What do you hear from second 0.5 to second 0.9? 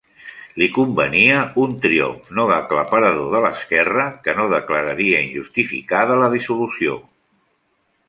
Li